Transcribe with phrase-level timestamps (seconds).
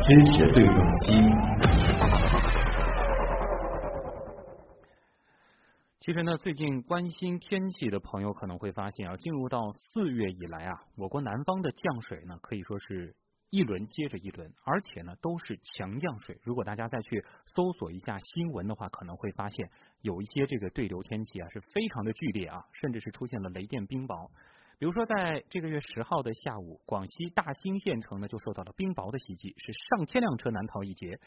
[0.00, 1.12] 支持对撞机。
[6.00, 13.14] 其实呢，最近关心天气的朋友可能会发现啊，进入到四月以来啊，我国南方的降水呢可以说是
[13.50, 16.38] 一轮接着一轮，而且呢都是强降水。
[16.42, 19.68] 如果大家再去搜索一下新闻的话，可能会发现
[20.00, 24.30] 有一些这个对流天气啊是非常的剧烈啊，甚至是出现了雷电冰雹。
[24.78, 31.18] 比如说，在这个月十号的下午，广西大兴县城呢就受到了冰雹的袭击，是上千辆车难逃一劫。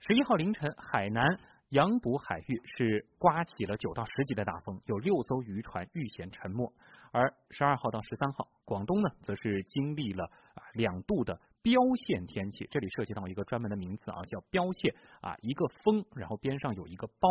[0.00, 6.72] 十一号凌晨，海南洋捕海域是刮起了九到十级的大风，有六艘渔船遇险沉没。
[7.12, 17.28] 而十二号到十三号，广东呢则是经历了啊两度的标线天气，这里涉及到一个专门的名词啊，叫标线啊，一个风，然后边上有一个包。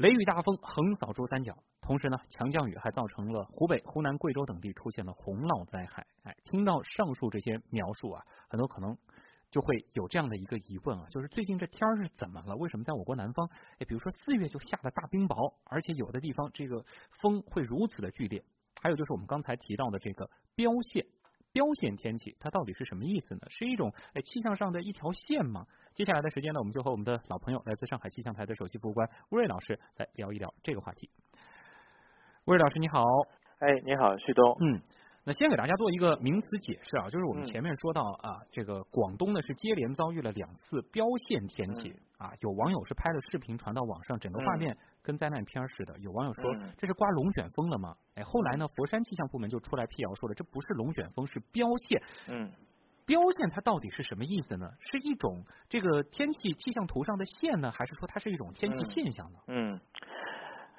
[0.00, 6.06] 雷雨大风横扫珠三角，同时呢，强降雨还造成了湖北、湖南、贵州等地出现了洪涝灾害。
[6.22, 8.96] 哎，听到上述这些描述啊，很多可能
[9.50, 12.56] 就会有这样的一个疑问啊，就是最近这天儿是怎么了？
[12.56, 13.46] 为什么在我国南方，
[13.78, 16.82] 哎，比如说四月就下了大冰雹，而且有的地方这个
[17.20, 18.42] 风会如此的剧烈？
[18.80, 21.04] 还有就是我们刚才提到的这个标线。
[21.52, 23.40] 标线天气它到底是什么意思呢？
[23.48, 25.66] 是一种哎气象上的一条线吗？
[25.94, 31.10] 接下来的时间呢，我们就和我们的老朋友，来自上海气象台的首席服务官吴瑞老师来聊一聊这个话题。
[32.46, 33.04] 吴瑞老师你好，
[33.58, 34.82] 哎你好旭东，嗯。
[35.22, 45.98] 那先给大家做一个名词解释啊，就是我们前面说到啊，这个广东呢是接连遭遇了两次标线天气啊，有网友是拍了视频传到网上，整个画面跟灾难片似的。
[45.98, 46.44] 有网友说
[46.76, 47.96] 这是刮龙卷风了吗？
[48.14, 52.02] 哎，后来呢，佛山气象部门就出来辟谣说了，这不是龙卷风，是标线。
[52.28, 52.50] 嗯，
[53.06, 54.70] 标线它到底是什么意思呢？
[54.78, 59.38] 是一种这个天气气象图上的线呢，还是说它是一种天气现象呢？
[59.48, 59.80] 嗯，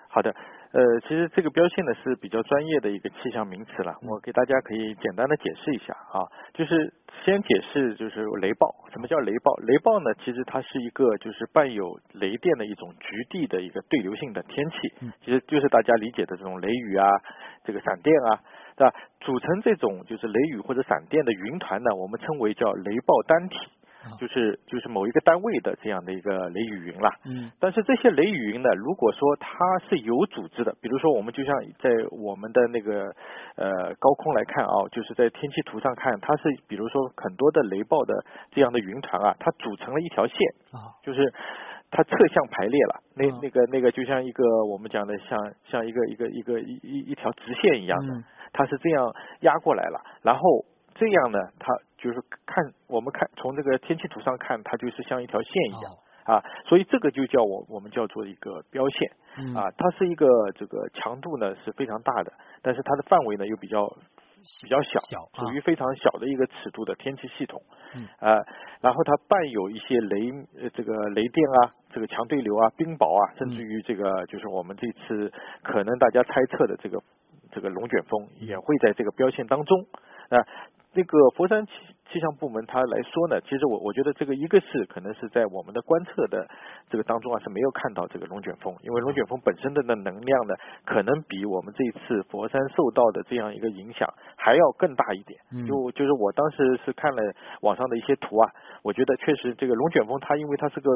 [0.10, 0.36] 好的。
[0.74, 6.94] 呃，其实这个标线呢是比较专业的一个气象名词了，我给大家可以简单的解释一下啊，就是
[7.26, 9.54] 先解释就是雷暴，什么叫雷暴？
[9.68, 14.76] 雷暴呢，其实它是一个就是伴有雷电的一种局地的一个对流性的天气，
[15.26, 17.06] 其实就是大家理解的这种雷雨啊，
[17.66, 18.40] 这个闪电啊，
[18.78, 18.96] 对吧？
[19.20, 23.58] 组成这种就是雷雨或者闪电的云团呢，我们称为叫雷暴单体。
[24.20, 29.48] 就是就是某一个单位的这样的一个雷雨云了，嗯，但是这些雷雨云呢，如果说它
[29.90, 33.14] 是有组织的，比如说我们就像在我们的那个
[33.56, 38.14] 呃高空来看啊，就是在天气图上看，它是比如说很多的雷暴的
[38.52, 40.36] 这样的云团啊，它组成了一条线
[40.72, 41.32] 啊，就是
[41.92, 48.14] 它侧向排列了，那那个那个就像一个我们讲的像像一个一个一个一一一条直线一样的，
[48.54, 50.42] 它是这样压过来了，然后
[51.02, 51.74] 这样呢，它。
[52.02, 55.94] 就是看我们看从这个天气图上看，它就是像一条线一样
[56.26, 59.12] 啊，所以这个就叫我我们叫做一个标线
[59.56, 60.26] 啊，它是一个
[60.56, 63.86] 这个强度呢是非常大的，但是它的范围呢又比较
[64.64, 65.00] 比较小，
[65.38, 67.62] 属于非常小的一个尺度的天气系统
[68.18, 68.34] 啊，
[68.82, 77.00] 然后它伴有一些雷呃这个雷电啊，这个强对流啊，冰雹啊，甚至于这个就是我们这次可能大家猜测的这个
[77.52, 79.86] 这个龙卷风也会在这个标线当中
[80.30, 80.42] 啊。
[80.94, 81.66] 那个佛山
[82.12, 86.46] 气气象部门它来说呢，其实我我觉得这个一个是可能是在我们的观测的
[86.90, 90.54] 这个当中啊是没有看到这个龙卷风，因为龙卷风本身的那能量呢，
[90.86, 95.40] 可能比我们这一次佛山受到的这样一个影响还要更大一点。
[95.66, 98.52] 就就是我当时是看了网上的一些图啊，
[98.84, 100.90] 我觉得确实这个龙卷风它因为它是个。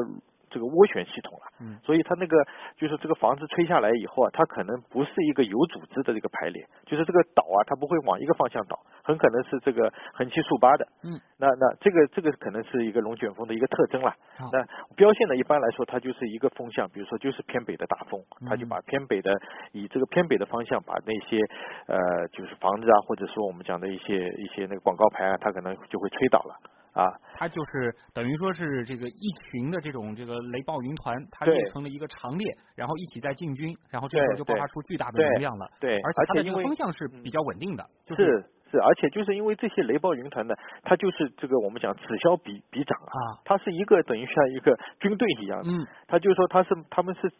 [0.48, 2.38] 这个涡旋系统了，嗯，所以它那个
[2.78, 14.12] 就是这个房子吹下来以后啊，它可能不是一个有组织的这个排列，就是这个倒啊，它不会往一个方向倒，很可能是这个横七竖八的，嗯，那那这个这个可能是一个龙卷风的一个特征了。
[14.52, 14.60] 那
[14.96, 19.32] 标线呢，一般来说它就是一个风向，比如说就是偏北的大风，它就把偏北的
[19.70, 21.38] 以这个偏北的方向把那些
[21.86, 26.58] 呃就是房子啊，或者说我们讲的一些一些那个广告牌啊，它可能就会吹倒了。
[26.96, 35.68] 啊，它就是等于说是这个一群的这种这个雷暴云团，它列成了一个长列，然后一起在进军，然后这时候就爆发出巨大的能量了。
[35.78, 37.84] 对，而且它的这个风向是比较稳定的。
[38.06, 45.70] 就是是，而且就是因为这些雷暴云团呢，它就是这个我们讲此消彼彼长啊，它是一个等于像一个军队一样的。
[45.70, 47.30] 嗯，它就是说它是他们是。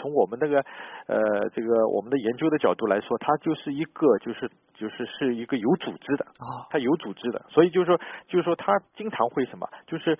[0.00, 0.60] 从我们那个
[1.08, 7.98] 呃这个我们的研究的角度来说，它就是一个就是就是是一个有组织的啊，它有组织的，所以就是说
[8.28, 10.16] 就是说它经常会什么，就是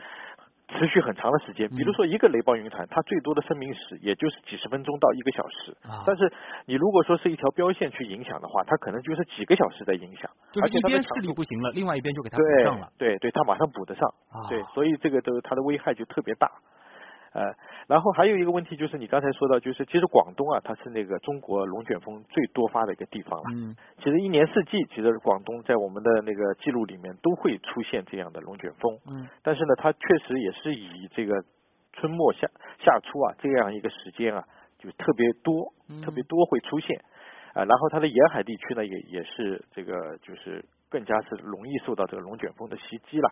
[0.68, 1.68] 持续很长的时间。
[1.70, 5.72] 比如说一个雷暴云团，它最多的生命时也就是几十分钟到一个小时。
[5.82, 6.30] 啊，但是
[6.66, 10.30] 你如果说是一条标线去影响的话，它可能就是几个小时在影响。
[10.52, 12.88] 就是一边势力不行了，另外一边就给它补上了。
[12.98, 14.08] 对对，它马上补得上。
[14.48, 16.50] 对，所以这个都它的危害就特别大。
[17.34, 17.44] 呃，
[17.86, 23.44] 然后还有一个问题就是你刚才说到，就是其实广东啊，它是那个中国龙卷风最多发的一个地方了。
[23.54, 23.76] 嗯。
[23.98, 28.96] 其实一年四季，其实广东在我们的那个记录里面都会出现这样的龙卷风。
[29.10, 29.28] 嗯。
[29.42, 31.34] 但是呢，它确实也是以这个
[31.92, 32.48] 春末夏
[32.80, 34.42] 夏初啊这样一个时间啊，
[34.78, 36.98] 就特别多，特别多会出现。
[37.52, 43.28] 啊，然后它的沿海地区呢，也也是这个就是更加是容易受到这个龙卷风的袭击了。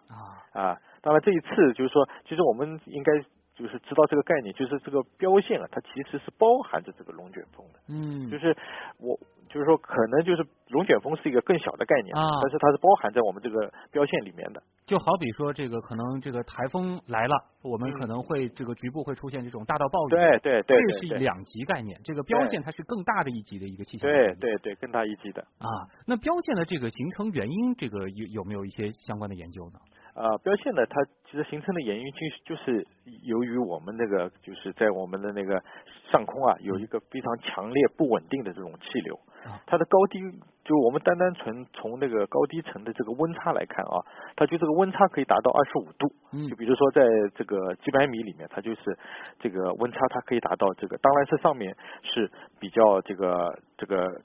[0.53, 0.61] 啊。
[0.61, 3.13] 啊，当然这一次就是说，其实我们应该。
[3.57, 7.81] 就是知道这个概念，就是这个标线啊，它其实是包含着这个龙卷风的。
[7.89, 8.55] 嗯，就是
[9.01, 9.19] 我
[9.49, 14.63] 就是说，可能就是龙卷风是一个更小的概念啊，但是它是包含在我们这个标线里面的。
[14.85, 20.11] 就好比说，这个可能这个台风来了，我们可能会这个局部会出现这种大到暴雨。
[20.11, 21.99] 对对对，这是两级概念。
[22.05, 24.09] 这个标线它是更大的一级的一个气象。
[24.09, 25.41] 对对对，更大一级的。
[25.59, 29.81] 啊，那标线的这个形成原因，这个有有没有一些相关的研究呢？
[30.17, 32.87] 啊，标线呢，它其实形成的原因就是就是
[33.23, 35.63] 由于我们那个就是在我们的那个
[36.11, 39.21] 上空啊，有一个非常强烈不稳定的这种气流，
[39.67, 40.19] 它的高低
[40.65, 44.01] 就我们单单纯从那个高低层的这个温差来看啊，
[44.35, 46.09] 它就这个温差可以达到二十五度，
[46.49, 47.05] 就比如说在
[47.35, 48.99] 这个几百米里面，它就是
[49.39, 54.23] 这个温差它可以达到这个，当然是上面是比较这个这个。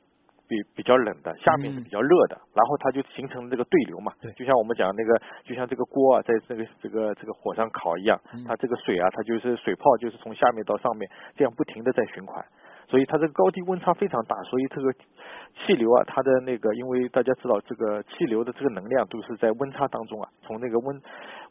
[0.51, 5.15] 比比较冷的，下面是比较热的，然后它就形成了这个对流嘛，就像我们讲那个，
[5.45, 12.43] 就像这个锅啊，在这个这个这个火上烤一样，它这个水啊，它就是水泡，就是从下面到上面这样不停的在循环，
[12.89, 14.91] 所以它这个高低温差非常大，所以这个
[15.63, 21.01] 气流啊，它的那个，因为大家知道这个气流的这个能量都是在温差当中啊，从那个温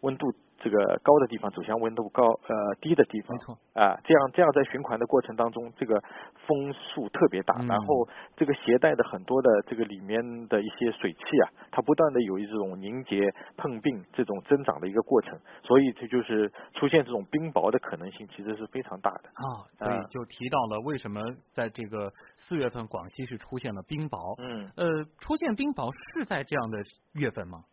[0.02, 0.30] 温度。
[0.60, 3.58] 这个高的地方走向温度高呃低的地方，没错。
[3.74, 5.98] 啊，这样这样在循环的过程当中，这个
[6.46, 13.20] 风速特别大，然后这个携带的很多的这个里面的一些水汽啊，它不断的有一种凝结
[13.56, 19.30] 碰并这种增长的一个过程，所以这就是出现这种冰雹的可能性其实是非常大的。
[19.34, 26.78] 啊，所以就提到了为什么在这个四月份广西是出现了冰雹，嗯，呃，出现冰雹是在这样的
[27.14, 27.64] 月份吗？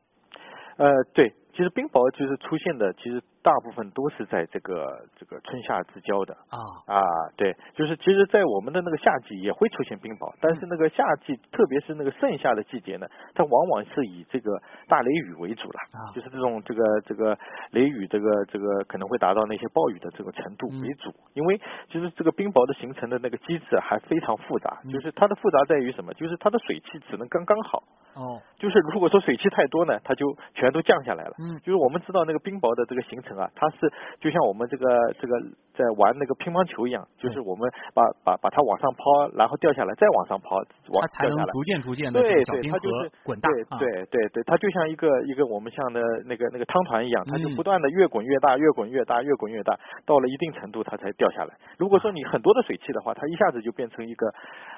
[0.77, 3.21] 呃，对，其实冰雹就是出现的，其实。
[3.47, 6.99] 大部分都是在这个这个春夏之交的啊啊，
[7.37, 14.51] 对，就是其实，在我们的那个夏季也会出现冰雹，但是那个夏季，特别是那个盛夏的季节呢，它往往是以这个
[14.89, 17.37] 大雷雨为主了啊，就是这种这个这个
[17.71, 21.57] 雷雨，这个这个可能会达到那些暴雨的这个程度为主，因为
[21.89, 26.13] 其实这个冰雹的形成的那个机制还非常复杂，就是它的复杂在于什么？
[26.15, 27.81] 就是它的水汽只能刚刚好
[28.17, 33.37] 哦，就是如果说水汽太多呢，它就全都降下来了，嗯，就是我们知道那个冰雹的这个形成。
[33.37, 33.77] 啊，它是
[34.19, 34.89] 就像我们这个
[35.21, 35.37] 这个
[35.77, 40.57] 在玩那个乒乓球一样，就是我们把把把它往上抛，然后掉下来，再往上抛，
[40.89, 43.47] 往才能逐渐逐渐的对对，它就是滚大，
[43.77, 51.53] 对对对对，它就像一个一个我们像的那个那个汤团一样，它就不断的越滚越大，越滚越大，越滚越大，到了一定程度它才掉下来。
[51.77, 54.33] 如果说你很多的水汽的话，它一下子就变成一个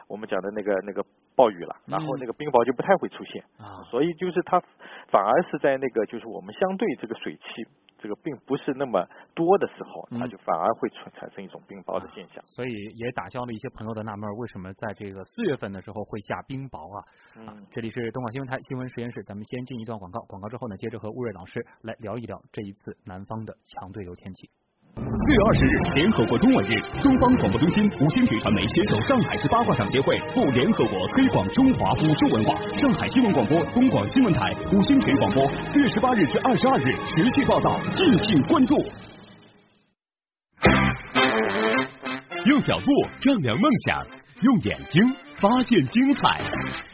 [0.10, 4.60] 我们讲的那个那个暴雨了，然后那个冰雹就不太会出现啊，所以就是它
[5.08, 7.64] 反而是在那个就是我们相对这个水汽。
[8.02, 17.04] 这个并不是那么多的时候，它就反而会产产生一种冰雹的现象，所以也打消了一些朋友的纳闷，为什么在这个四月份的时候会下冰雹啊？
[17.36, 24.50] 嗯，这里是东广新闻台新闻实验室，咱们先进一段广告，广告之后呢，接着和乌瑞老师来聊一聊这一次南方的强对流天气。
[25.00, 32.60] 四月二十日，联合国中文日，东方广播中心、五星体传媒携手上海市八卦掌协会赴联合国推广中华武术文化。
[32.76, 38.76] 上海新闻广播、东广新闻台、五星体广播，四月十八日至二十二日持续报道，敬请关注。
[42.46, 42.86] 用脚步
[43.22, 44.06] 丈量梦想，
[44.42, 45.02] 用眼睛
[45.38, 46.42] 发现精彩。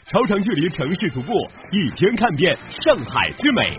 [0.07, 1.33] 超长距离城市徒步，
[1.71, 3.77] 一天看遍上海之美。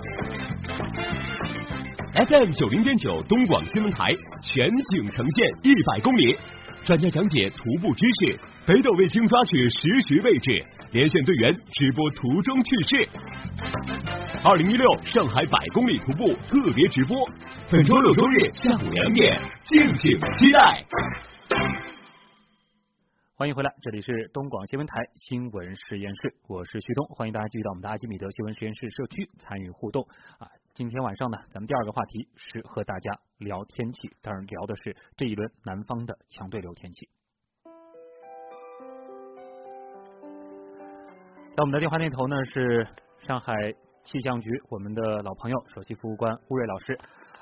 [2.16, 4.08] FM 九零点九东广新闻台
[4.42, 6.34] 全景呈现一百公里，
[6.82, 13.08] 专家讲解徒步知识，北斗卫星抓取实时位置，连线队员直播途中趣事。
[14.42, 17.18] 二零一六上海百公里徒步特别直播，
[17.70, 20.86] 本周六周日下午两点，敬请期待。
[23.34, 30.02] 欢迎回来，这里是东广新闻台新闻实验室，我是旭东，欢迎大家继续到我们的阿基米德新闻实验室社区参与互动
[30.38, 30.48] 啊。
[30.76, 37.08] 今天晚上呢，咱们第二个话题是和大家聊天气，当然聊的是这一轮南方的强对流天气。
[41.56, 42.86] 在我们的电话那头呢是
[43.26, 43.54] 上海
[44.04, 46.98] 气象局我们的老朋友首席服务官乌瑞老师。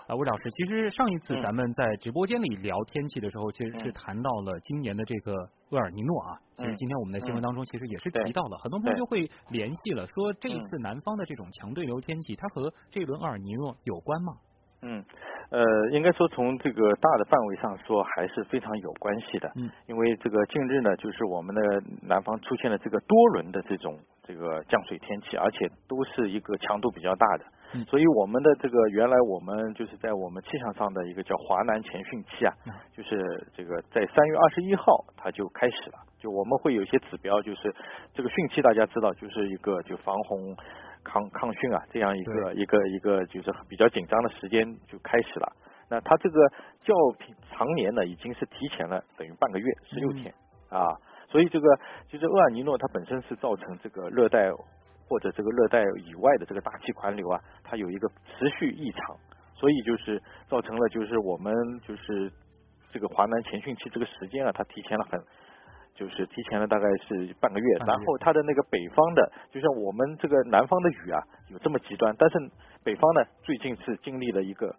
[0.07, 5.33] 啊，魏老师，其实上一次咱们在直播间里聊天气的时候，其实是谈到了今年的这个
[5.71, 6.37] 厄尔尼诺啊。
[6.57, 14.35] 其实今天我们的新闻当中其实也是提到了，很多朋友就会联系了，说这一次南方的这种强对流天气，它和这轮厄尔尼诺有关吗？
[14.83, 15.03] 嗯，
[15.49, 19.51] 呃，应该说从这个大的范围上说还是非常有关系的。
[19.57, 19.71] 嗯。
[19.87, 27.45] 因为这个近日呢，就是我们的南方出现了这个多轮的这种这个降水天气，而且都是一个强度比较大的。
[27.75, 27.85] 嗯。
[27.85, 32.53] 所以我们的这个原来我们就是在我们气象上的一个叫华南前汛期啊，
[32.93, 35.99] 就是这个在三月二十一号它就开始了。
[36.19, 37.75] 就我们会有一些指标，就是
[38.15, 40.57] 这个汛期大家知道，就是一个就防洪。
[41.05, 45.53] 抗抗汛啊，这样一个一个一个就是比较紧张的时间就开始了。
[45.91, 46.49] 那它这个
[46.81, 46.95] 较
[47.53, 50.33] 常年呢，已经是提前了等于半个月，十六天
[50.71, 50.81] 啊。
[51.35, 51.67] 所以这个
[52.09, 54.53] 其实厄尔尼诺，它本身是造成这个热带
[55.09, 59.17] 或者这个热带以外的这个大气环流啊，它有一个持续异常，
[59.57, 62.31] 所以就是造成了就是我们就是
[62.93, 65.21] 这个华南前汛期这个时间啊，它提前了很。
[65.97, 72.37] 就是提前了大概是半个月，然后它的那个北方的，就像我们这个南方的雨啊，有这么极端，但是
[72.83, 74.75] 北方呢，最近是经历了一个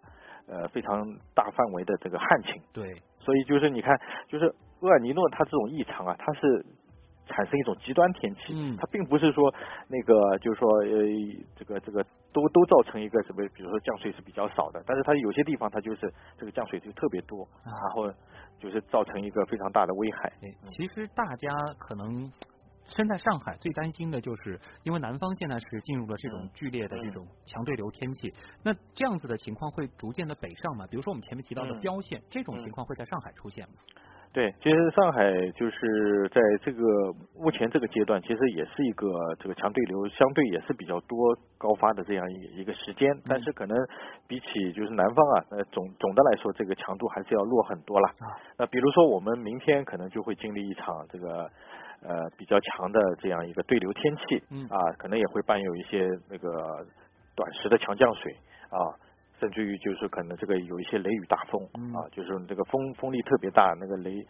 [0.46, 0.92] 呃非常
[1.34, 2.60] 大范围的这个旱情。
[2.74, 3.98] 对，所以就是你看，
[4.28, 4.54] 就是
[4.86, 6.64] 厄尔尼诺它这种异常啊，它是
[7.26, 9.52] 产生一种极端天气，嗯，它并不是说
[9.88, 10.88] 那个就是说呃
[11.56, 12.02] 这个这个
[12.32, 18.10] 都都造成一个什么，比如说降水是比较少的，但是它有些地方它就是这个降水就特别多，然后。
[18.58, 20.32] 就是造成一个非常大的危害。
[20.68, 22.32] 其实大家可能
[22.86, 30.86] 身在上海最担心的就是，因为南方现在是进入了这种剧烈的这种强对流天气，那这样子的情况会逐渐的北上吗？
[30.90, 33.74] 比如说我们前面提到的标线，这种情况会在上海出现吗？
[34.36, 36.82] 对，其实上海就是在这个
[37.40, 39.08] 目前这个阶段，其实也是一个
[39.40, 41.16] 这个强对流相对也是比较多
[41.56, 43.74] 高发的这样一一个时间，但是可能
[44.28, 48.10] 比起就是南方啊，呃总总的来说这个强度还是要弱很多了。
[48.58, 51.50] 那比如说我们明天可能就会经历一场这个
[52.02, 54.36] 呃比较强的这样一个对流天气，
[54.68, 56.84] 啊可能也会伴有一些那个
[57.34, 58.36] 短时的强降水
[58.68, 58.84] 啊。
[59.38, 61.62] 甚至于就是可能这个有一些雷雨大风
[61.94, 64.26] 啊，就是这个风风力特别大，那个雷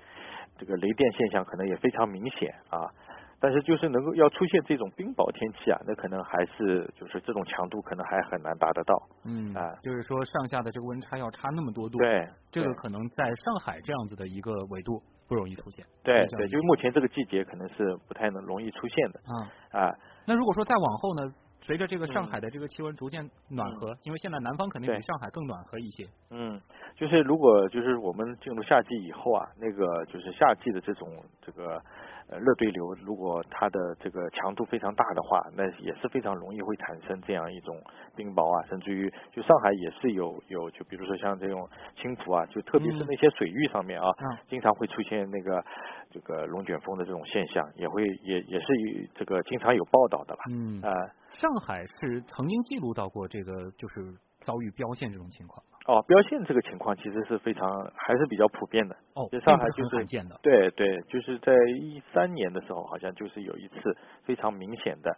[0.59, 2.91] 这个雷电现象可能也非常明显啊。
[3.39, 8.95] 但是就是能够要出现这种冰雹天气啊，那可能还是就是这种强度可能还很难达得到。
[9.25, 15.85] 嗯啊，就是说上下的这个温差要差那么多度，对，这个可能在上海这样子的一个纬度不容易出现。
[16.03, 19.21] 对对，就目前这个季节可能是不太能容易出现的。
[19.29, 19.95] 啊啊，
[20.27, 21.31] 那如果说再往后呢？
[21.61, 26.07] 随着这个上海的这个气温逐渐暖和，因为现在南方肯定比上海更暖和一些。
[26.31, 26.61] 嗯，
[26.95, 31.09] 就是如果就是我们进入夏季以后啊，那个就是夏季的这种
[31.41, 31.83] 这个。
[32.29, 37.81] 呃，热对流如果它的这个强度非常大的话，那也是非常容易会产生这样一种
[38.17, 44.09] 冰雹啊，甚至于就上海也是有有，就比如说像这种青浦啊，就特别是那些水域上面啊，
[44.49, 45.65] 经常会出现那个
[46.11, 48.67] 这个龙卷风的这种现象，也会也也是
[49.15, 50.43] 这个经常有报道的吧。
[50.51, 50.91] 嗯啊，
[51.31, 55.63] 上海是曾经记录到过这个就是遭遇标线这种情况。
[55.87, 58.97] 哦，标线这个情况其实是非常还是比较普遍的。
[59.15, 60.39] 哦，就上海就是见的。
[60.43, 65.17] 对对，就是在一三年的时候，好像就是有一次非常明显的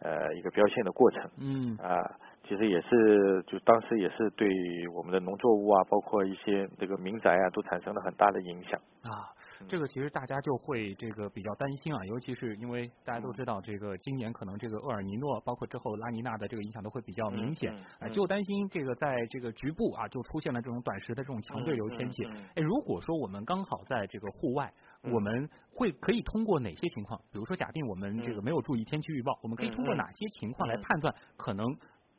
[0.00, 1.30] 呃一个标线的过程。
[1.40, 1.76] 嗯。
[1.76, 1.96] 啊，
[2.42, 4.48] 其实也是就当时也是对
[4.94, 8.80] 我们的农作物啊，包括一些这个民宅啊，都产生了很大的影响。
[9.02, 9.32] 啊。
[9.68, 22.24] 这个其实大家就会这个比较担心啊，尤其是因为大家都知道，这个今年可能这个厄尔尼诺，包括之后拉尼娜的这个影响都会比较明显，哎，就担心这个在这个局部啊，就出现了这种短时的这种强对流天气。
[22.24, 27.20] 哎，如果说我们刚好在这个户外，我们会可以通过哪些情况？
[27.30, 31.66] 比如说，假定我们这个没有注意天气预报，我们可以通过哪些情况来判断，可能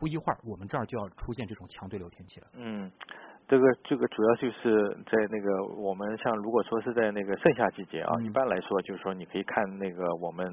[0.02, 2.48] 不一会儿我们这儿就要出现这种强对流天气了？
[2.58, 2.92] 嗯。
[3.48, 10.48] 这个这个主要就是在那个我们像如果说是在那个盛夏季节啊，一般来说就是说你可以看那个我们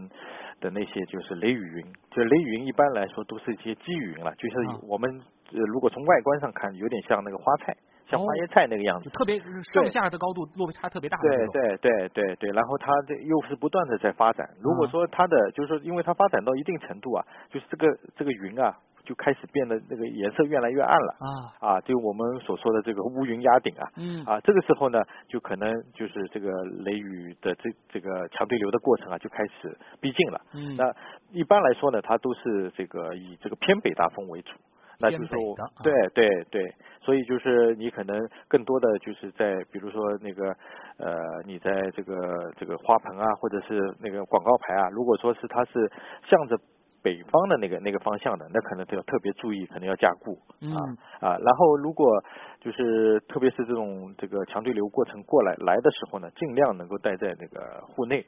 [0.59, 5.09] 的那些就是雷雨云，就雷雨云一般来说都是一些积雨云了，就是我们
[5.53, 7.77] 如果从外观上看，有点像那个花菜，
[8.07, 11.17] 像花椰菜那个样子，特别上下的高度落差特别大。
[11.19, 14.45] 对对对对对，然后它这又是不断的在发展。
[14.61, 17.87] 如果说它的就是说，因为它发展到一定程度啊，就是这个
[18.17, 18.75] 这个云啊。
[19.09, 21.27] 就开始变得那个颜色越来越暗了啊
[21.67, 21.81] 啊！
[21.81, 26.53] 就我们所说的这个乌云压顶啊，嗯啊，这个时候呢，就可能就是这个
[26.85, 30.39] 雷雨的这这个强对流的过程啊，就开始逼近了。
[30.53, 30.93] 嗯，那
[31.33, 34.53] 一般来说呢，它都是这个以这个偏北大风为主，
[35.01, 38.15] 那就是说，对对对，所以就是你可能
[38.47, 40.55] 更多的就是在比如说那个
[40.99, 42.15] 呃，你在这个
[42.59, 45.91] 这个花盆啊，或者是那个广告牌啊，如果说是它是
[46.29, 46.59] 向着。
[47.03, 50.79] 北方的那个那个方向的，那可能都要特别注意，可能要加固啊
[51.21, 51.39] 啊。
[51.39, 52.23] 然后如果
[52.61, 58.27] 就是特别是这种这个强对流过程过来来的时候呢，尽量能够待在那个户内。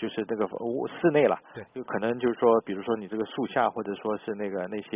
[0.00, 4.88] 就是这个屋室内了，对，就可能就是说，比如说你这个树下或者说是那个那些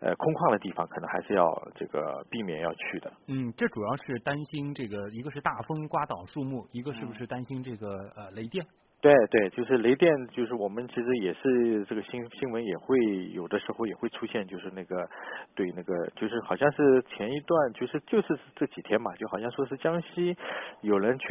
[0.00, 3.12] 呃空旷的地方，可能还是要这个避免要去的。
[3.28, 8.64] 嗯，这主要是担心这个，一个是大风刮倒树木，一个是不是担心这个呃雷电？
[9.00, 12.98] 对对，就是雷电，就是我们其实也是这个新新闻也会
[13.32, 15.08] 有的时候也会出现，就是那个
[15.54, 20.36] 对那个就是好像是前一段就是就是这几天嘛，就好像说是江西
[20.82, 21.26] 有人去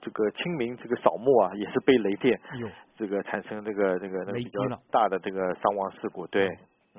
[0.00, 2.40] 这个清明这个扫墓啊，也是被雷电
[2.96, 4.60] 这个产生这个这个那个比较
[4.90, 6.48] 大的这个伤亡事故，对，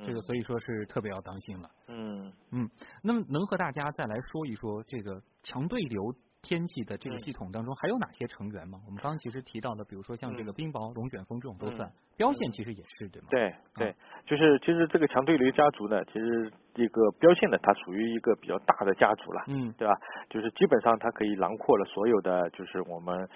[0.05, 1.69] 这个所以说是特别要当心了。
[1.89, 2.69] 嗯嗯，
[3.03, 6.13] 那么能和大家再来说一说这个强对流？
[6.43, 8.79] 天气的这个系统当中还有哪些成员吗？
[8.85, 13.27] 我们刚刚其实提到的，比如说像这个冰雹、龙卷风这种都算，标线其实也是对吗？
[13.31, 13.95] 对对，
[14.27, 19.93] 就是其实这个强对流家族呢，其实这个标线呢，它属于一个比较大的家族了，嗯，对吧？
[20.29, 23.27] 就是基本上它可以囊括了所有的，就是我们。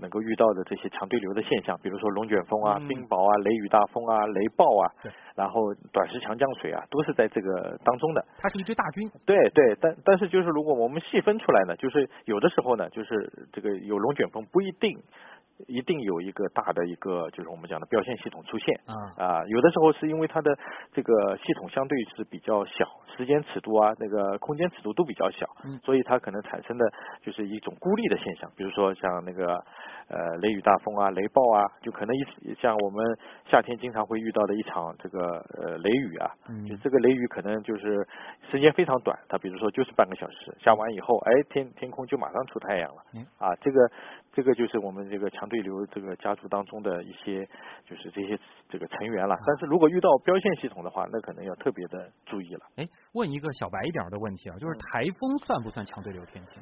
[0.00, 4.86] 能够遇到的这些强对流的现象，比如说龙卷风啊、冰雹啊、雷雨大风啊、雷暴啊，
[5.34, 8.24] 然后短时强降水啊，都是在这个当中的。
[8.38, 9.10] 它是一支大军。
[9.26, 14.96] 对对，但但是就是如果我们细分出来呢，就是有的时候呢，就是这个有龙卷风不一定。
[15.66, 18.80] 一定有一个大的一个，就是我们讲的标线系统出现。
[18.86, 18.94] 啊。
[19.16, 20.56] 啊，有的时候是因为它的
[20.92, 25.46] 这个系统相对是比较小，时间尺度啊，那个空间尺度都比较小，
[25.84, 26.84] 所以它可能产生的
[27.20, 29.52] 就是一种孤立的现象，比如说像那个
[30.08, 33.04] 呃雷雨大风啊、雷暴啊，就可能一像我们
[33.50, 36.30] 夏天经常会遇到的一场这个呃雷雨啊，
[36.66, 38.06] 就这个雷雨可能就是
[38.50, 43.02] 时间非常短，它比如说就是半个小时，下完以后，哎天天空就马上出太阳了，
[43.38, 43.90] 啊这个
[44.32, 45.49] 这个就是我们这个强。
[45.50, 47.46] 对流这个家族当中的一些
[47.84, 48.38] 就是这些
[48.70, 52.60] 这个成员了，但是如果遇到标线系统的话，那可能要特别的注意了。
[52.76, 56.58] 哎，问一个小白一点的问题啊，就是台风算不算强对流天气？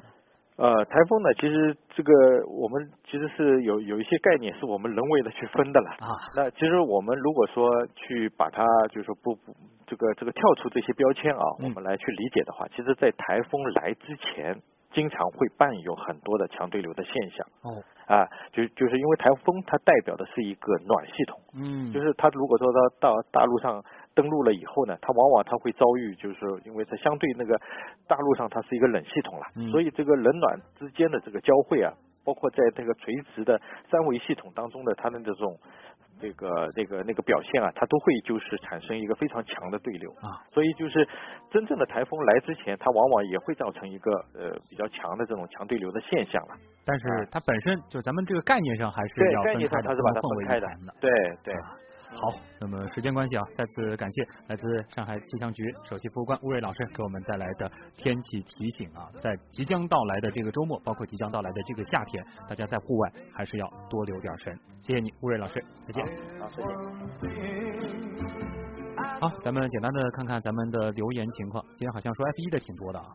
[0.57, 2.11] 呃，台风呢，其实这个
[2.49, 6.11] 我们其实是有有一些概念是我们人为的去分的了啊。
[6.35, 9.55] 那其实我们如果说去把它就是说不不
[9.87, 14.59] 这个这个跳出这些标签啊，我们来去理解的话，其实在台风来之前。
[14.91, 17.47] 经常会伴有很多的强对流的现象。
[17.61, 17.83] 哦。
[18.09, 23.83] 啊，就就是因为台风它代表的是一个暖系统，嗯，就是它如果说它到大陆上
[24.15, 27.55] 登陆了以后呢，它往往它会遭遇，就是说因为它相对那个
[28.07, 31.93] 大陆上它是一个冷系统了，所以这个冷暖之间的这个交汇啊，
[32.25, 35.55] 包括在这个垂直的三维系统当中的它的这种。
[36.19, 41.07] 这个那个那个表现啊，它都会就是产生一个非常强的对流啊，所以就是
[41.49, 46.55] 真正的台风来之前，它往往也会造成一个呃比较强的这种强对流的现象了。
[46.85, 50.67] 但是它本身就咱们这个概念上还是要分开的，是把它分开的。
[50.99, 51.09] 对
[51.43, 51.53] 对。
[52.11, 52.27] 好，
[52.59, 64.59] 那么时间关系啊，再次感谢来自上海气象局首席服务官吴瑞老师给我们带来的天气提醒啊，在即将到来的这个周末，包括即将到来的这个夏天，大家在户外还是要多留点神。
[64.81, 66.05] 谢谢你，吴瑞老师，再见。
[66.39, 66.73] 好，再见。
[69.21, 73.05] 好，咱们简单的看看咱们的留言情况，今天好像说 F 一的挺多的啊。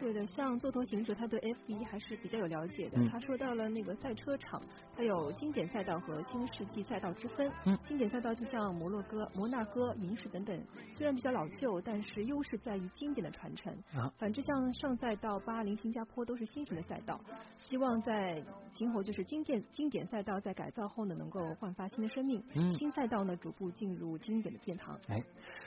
[0.00, 2.96] 对的，像座头行者，他对 F 一还是比较有了解的。
[3.10, 4.58] 他说到了那个赛车场，
[4.96, 7.52] 它有经典赛道和新世纪赛道之分。
[7.66, 10.58] 嗯，经典赛道就像摩洛哥、摩纳哥、银石等等，
[10.96, 13.70] 虽然比较老旧，但是优势在于经典的传承。
[13.94, 17.20] 啊，反之像上赛道巴林、新加坡都是新型的赛道，
[17.58, 22.42] 希望在今后就是经典经典赛道在改造后呢，能够焕发新的生命。
[22.54, 24.98] 嗯，新赛道呢，逐步进入经典的殿堂。
[25.08, 25.22] 哎，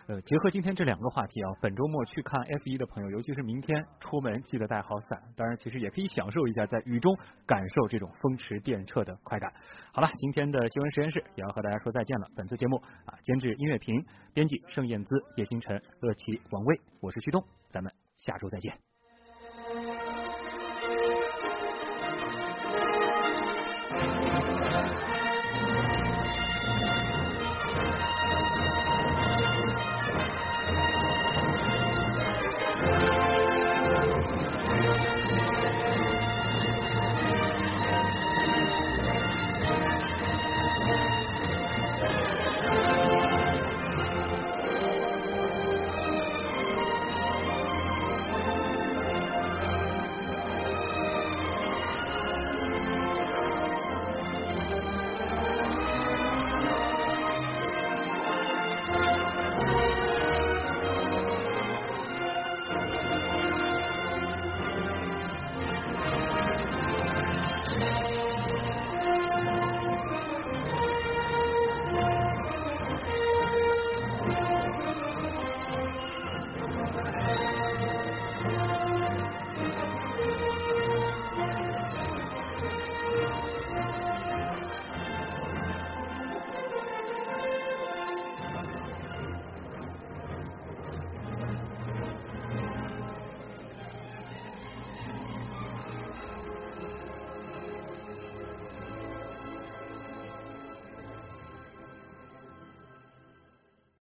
[0.08, 4.23] 呃，结合今天这两个话题啊，本周末去看 F 一的朋友，尤其是明天出。
[4.24, 7.14] 门记得带好伞，当然其实也可以享受一下在雨中
[7.46, 9.54] 感受这种风驰电掣的快感。
[9.92, 12.28] 好了，今天的新闻实验室也要和大家说再见了。
[12.36, 18.93] 本次节目啊，监制音乐平，编辑盛燕姿、叶星辰、乐琪、王威，我是旭东，咱们下周再见。